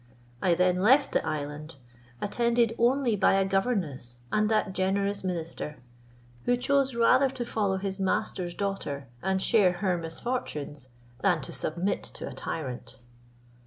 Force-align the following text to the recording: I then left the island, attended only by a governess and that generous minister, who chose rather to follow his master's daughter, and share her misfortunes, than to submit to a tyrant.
I 0.41 0.55
then 0.55 0.81
left 0.81 1.11
the 1.11 1.23
island, 1.23 1.75
attended 2.21 2.73
only 2.79 3.15
by 3.15 3.35
a 3.35 3.45
governess 3.45 4.21
and 4.31 4.49
that 4.49 4.73
generous 4.73 5.23
minister, 5.23 5.77
who 6.45 6.57
chose 6.57 6.95
rather 6.95 7.29
to 7.29 7.45
follow 7.45 7.77
his 7.77 7.99
master's 7.99 8.55
daughter, 8.55 9.09
and 9.21 9.39
share 9.39 9.73
her 9.73 9.99
misfortunes, 9.99 10.89
than 11.21 11.39
to 11.41 11.53
submit 11.53 12.01
to 12.01 12.27
a 12.27 12.31
tyrant. 12.33 12.97